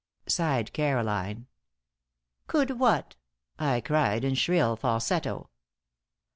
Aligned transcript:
sighed 0.25 0.73
Caroline. 0.73 1.45
"Could 2.47 2.79
what?" 2.79 3.17
I 3.59 3.81
cried, 3.81 4.23
in 4.23 4.33
shrill 4.33 4.75
falsetto. 4.75 5.51